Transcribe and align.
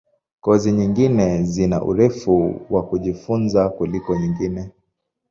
Kozi 0.43 0.69
nyingine 0.77 1.43
zina 1.43 1.77
urefu 1.91 2.35
wa 2.73 2.81
kujifunza 2.89 3.61
kuliko 3.75 4.11
nyingine. 4.19 4.61